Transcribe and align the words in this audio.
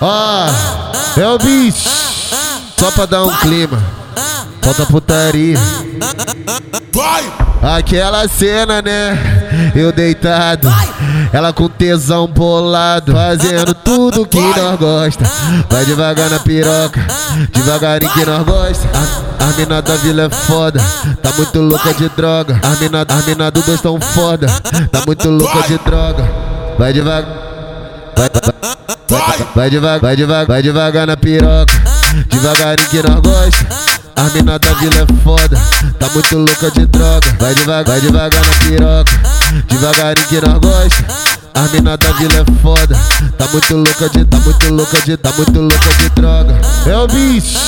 Ó, 0.00 0.46
é 1.20 1.28
o 1.28 1.38
bicho, 1.38 1.88
só 2.78 2.90
pra 2.90 3.04
dar 3.04 3.24
um 3.24 3.36
clima. 3.36 3.78
Falta 4.62 4.86
putaria. 4.86 5.58
Aquela 7.62 8.26
cena, 8.28 8.80
né? 8.80 9.72
Eu 9.74 9.92
deitado, 9.92 10.72
ela 11.32 11.52
com 11.52 11.68
tesão 11.68 12.26
bolado, 12.26 13.12
fazendo 13.12 13.74
tudo 13.74 14.26
que 14.26 14.40
nós 14.40 14.78
gosta. 14.78 15.30
Vai 15.68 15.84
devagar 15.84 16.30
na 16.30 16.38
piroca, 16.38 17.04
devagarinho 17.52 18.12
que 18.12 18.24
nós 18.24 18.44
gosta. 18.44 18.88
A, 19.38 19.58
mina 19.58 19.82
da 19.82 19.96
vila 19.96 20.22
é 20.22 20.30
foda, 20.30 20.80
tá 21.22 21.30
muito 21.36 21.60
louca 21.60 21.92
de 21.92 22.08
droga. 22.10 22.58
A 22.62 22.80
mina, 22.80 23.04
a 23.06 23.16
mina 23.26 23.50
do 23.50 23.60
dois 23.60 23.80
tão 23.82 24.00
foda, 24.00 24.46
tá 24.90 25.02
muito 25.06 25.28
louca 25.28 25.62
de 25.68 25.76
droga. 25.78 26.26
Vai 26.78 26.92
devagar. 26.92 27.49
Vai, 28.20 28.28
vai, 29.08 29.48
vai 29.54 29.70
devagar, 29.70 30.00
vai 30.00 30.16
devagar, 30.16 30.46
vai 30.46 30.62
devagar 30.62 31.06
na 31.06 31.16
piroca. 31.16 31.72
Devagarinho 32.28 32.88
que 32.90 33.02
nós 33.02 33.20
gosta. 33.20 33.66
A 34.14 34.24
mina 34.24 34.58
da 34.58 34.74
vila 34.74 34.94
é 34.94 35.24
foda, 35.24 35.58
tá 35.98 36.08
muito 36.10 36.36
louca 36.36 36.70
de 36.70 36.84
droga. 36.84 37.36
Vai 37.38 37.54
devagar, 37.54 37.84
vai 37.86 38.00
devagar 38.02 38.42
na 38.44 38.52
piroca. 38.58 39.12
Devagarinho 39.68 40.26
que 40.26 40.40
nós 40.42 40.58
gosta. 40.58 41.04
A 41.54 41.62
mina 41.68 41.96
da 41.96 42.12
vila 42.12 42.34
é 42.34 42.60
foda, 42.60 43.00
tá 43.38 43.48
muito 43.48 43.74
louca 43.74 44.08
de, 44.10 44.24
tá 44.26 44.36
muito 44.36 44.74
louca 44.74 45.00
de, 45.00 45.16
tá 45.16 45.32
muito 45.32 45.60
louca 45.60 45.94
de 45.94 46.08
droga. 46.10 46.60
É 46.86 46.96
o 46.96 47.06
bicho. 47.08 47.58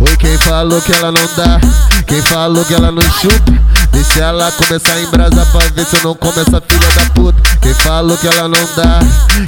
Oi, 0.00 0.16
quem 0.18 0.36
falou 0.36 0.82
que 0.82 0.92
ela 0.92 1.10
não 1.10 1.28
dá? 1.34 1.58
Quem 2.06 2.20
falou 2.20 2.62
que 2.62 2.74
ela 2.74 2.92
não 2.92 3.02
chupa? 3.02 3.52
Deixa 3.90 4.20
ela 4.20 4.52
começar 4.52 4.92
a 4.92 5.00
embrasar 5.00 5.46
pra 5.46 5.66
ver 5.68 5.86
se 5.86 5.96
eu 5.96 6.02
não 6.02 6.14
come 6.14 6.40
essa 6.40 6.60
filha 6.60 6.88
da 6.94 7.10
puta. 7.14 7.51
Falou 7.82 8.16
que 8.16 8.28
ela 8.28 8.48
não 8.48 8.68
dá? 8.76 9.00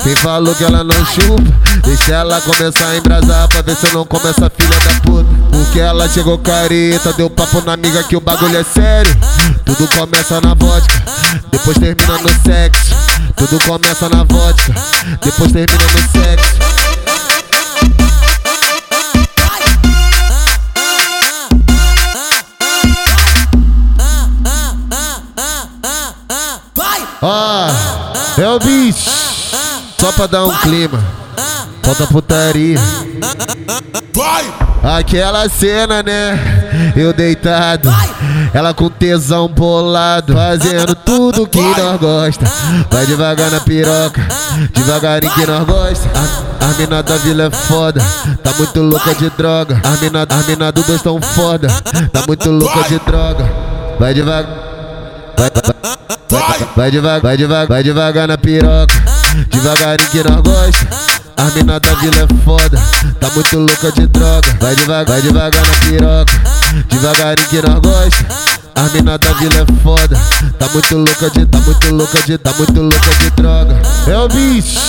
Quem 0.03 0.17
falou 0.17 0.55
que 0.55 0.65
ela 0.65 0.83
não 0.83 1.07
chupa? 1.07 1.43
Deixa 1.85 2.13
ela 2.15 2.41
começar 2.41 2.89
a 2.89 2.97
embrasar 2.97 3.47
pra 3.49 3.63
ver 3.63 3.77
se 3.77 3.87
eu 3.87 3.93
não 3.93 4.05
come 4.05 4.29
essa 4.29 4.51
filha 4.51 4.79
da 4.81 5.01
puta. 5.03 5.29
Porque 5.51 5.79
ela 5.79 6.09
chegou 6.09 6.37
careta, 6.39 7.13
deu 7.13 7.31
papo 7.31 7.61
na 7.61 7.75
amiga 7.75 8.03
que 8.03 8.17
o 8.17 8.21
bagulho 8.21 8.57
é 8.57 8.65
sério. 8.65 9.17
Tudo 9.65 9.89
começa 9.97 10.41
na 10.41 10.53
vodka, 10.55 11.03
depois 11.51 11.79
termina 11.79 12.19
no 12.19 12.29
sexo. 12.43 12.95
Tudo 13.37 13.59
começa 13.65 14.09
na 14.09 14.25
vodka, 14.25 14.75
depois 15.23 15.53
termina 15.53 15.85
no 15.85 16.21
sexo. 16.21 16.74
Ó, 27.27 27.71
é 28.37 28.47
o 28.47 28.59
bicho, 28.59 29.11
só 29.99 30.13
pra 30.13 30.27
dar 30.27 30.45
um 30.45 30.55
clima. 30.59 31.03
Falta 31.83 32.07
putaria. 32.07 32.79
Aquela 34.83 35.49
cena, 35.49 36.03
né? 36.03 36.93
Eu 36.95 37.15
deitado, 37.15 37.91
ela 38.53 38.75
com 38.75 38.91
tesão 38.91 39.49
bolado, 39.49 40.35
fazendo 40.35 40.95
tudo 40.95 41.47
que 41.47 41.63
nós 41.63 41.99
gosta. 41.99 42.45
Vai 42.91 43.07
devagar 43.07 43.51
na 43.51 43.61
piroca, 43.61 44.21
devagarinho 44.75 45.33
que 45.33 45.47
nós 45.47 45.65
gosta. 45.65 46.11
A, 46.61 46.67
a 46.67 46.69
mina 46.75 47.03
da 47.03 47.17
vila 47.17 47.45
é 47.45 47.51
foda, 47.51 48.05
tá 48.43 48.53
muito 48.53 48.83
louca 48.83 49.15
de 49.15 49.31
droga. 49.31 49.81
A 49.83 49.97
mina, 50.03 50.27
a 50.29 50.37
mina 50.47 50.71
do 50.71 50.83
dois 50.83 51.01
tão 51.01 51.19
foda, 51.23 51.69
tá 52.13 52.23
muito 52.27 52.51
louca 52.51 52.83
de 52.87 52.99
droga. 52.99 53.51
Vai 53.99 54.13
devagar. 54.13 54.64
Vai, 55.37 55.51
vai, 56.31 56.69
vai 56.77 56.91
devagar, 56.91 57.21
vai 57.21 57.37
devagar, 57.37 57.67
vai 57.69 57.83
devagar 57.83 58.29
na 58.29 58.39
piroca. 58.39 58.95
Devagarinho 59.51 60.11
que 60.11 60.23
nós 60.23 60.41
gosta. 60.41 60.89
A 61.37 61.45
mina 61.57 61.81
da 61.81 61.95
vila 61.95 62.23
é 62.23 62.45
foda, 62.45 62.81
tá 63.21 63.31
muito 63.31 63.59
louca 63.59 63.93
de 63.93 64.07
droga. 64.07 64.57
Vai 64.61 64.77
devagar, 64.77 65.07
vai 65.07 65.23
devagar 65.23 65.63
na 65.63 65.77
piroca. 65.87 66.33
Devagarinho 66.89 67.49
que 67.49 67.63
nós 67.63 67.81
gosta. 67.81 68.27
A 68.77 68.83
mina 68.95 69.19
da 69.19 69.33
vila 69.35 69.61
é 69.61 69.83
foda, 69.83 70.21
tá 70.59 70.69
muito 70.69 70.97
louca 70.97 71.31
de, 71.31 71.47
tá 71.47 71.59
muito 71.59 71.95
louca 71.95 72.23
de, 72.23 72.39
tá 72.39 72.53
muito 72.53 72.81
louca 72.81 73.11
de 73.19 73.31
droga. 73.31 73.83
É 74.09 74.19
o 74.19 74.29
bicho. 74.29 74.81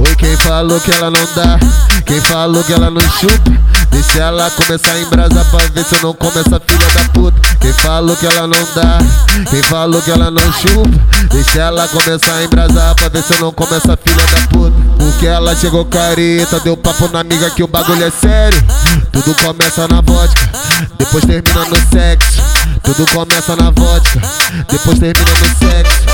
Oi, 0.00 0.14
quem 0.16 0.36
falou 0.38 0.80
que 0.80 0.90
ela 0.90 1.10
não 1.10 1.24
dá? 1.36 1.58
Quem 2.04 2.20
falou 2.20 2.64
que 2.64 2.72
ela 2.72 2.90
não 2.90 3.00
chupa? 3.00 3.52
Deixa 3.90 4.18
ela 4.18 4.50
começar 4.50 4.92
a 4.92 5.00
embrasar 5.00 5.44
pra 5.44 5.66
ver 5.68 5.84
se 5.84 5.94
eu 5.94 6.02
não 6.02 6.12
come 6.14 6.38
essa 6.38 6.60
filha 6.60 6.86
da 6.94 7.08
puta. 7.12 7.40
Quem 7.60 7.72
falou 7.74 8.16
que 8.16 8.26
ela 8.26 8.46
não 8.46 8.68
dá? 8.74 8.98
Quem 9.48 9.62
falou 9.62 10.02
que 10.02 10.10
ela 10.10 10.30
não 10.32 10.52
chupa? 10.52 10.90
Deixa 11.30 11.60
ela 11.60 11.86
começar 11.88 12.34
a 12.34 12.44
embrasar 12.44 12.94
pra 12.96 13.08
ver 13.08 13.22
se 13.22 13.34
eu 13.34 13.40
não 13.40 13.52
come 13.52 13.76
essa 13.76 13.96
filha 13.96 14.26
da 14.26 14.48
puta. 14.48 14.76
Porque 14.98 15.26
ela 15.26 15.54
chegou 15.54 15.84
careta, 15.84 16.58
deu 16.60 16.76
papo 16.76 17.08
na 17.12 17.20
amiga 17.20 17.48
que 17.50 17.62
o 17.62 17.68
bagulho 17.68 18.04
é 18.04 18.10
sério. 18.10 18.62
Tudo 19.12 19.32
começa 19.42 19.86
na 19.86 20.00
vodka, 20.00 20.50
depois 20.98 21.24
termina 21.24 21.64
no 21.66 21.76
sexo. 21.76 22.42
Tudo 22.82 23.06
começa 23.12 23.54
na 23.54 23.70
vodka, 23.70 24.20
depois 24.68 24.98
termina 24.98 25.30
no 25.30 25.68
sexo. 25.68 26.13